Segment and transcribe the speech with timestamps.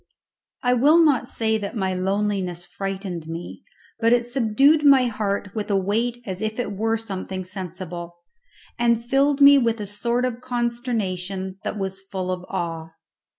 [0.63, 3.61] I will not say that my loneliness frightened me,
[3.99, 8.15] but it subdued my heart with a weight as if it were something sensible,
[8.79, 12.93] and filled me with a sort of consternation that was full of awe.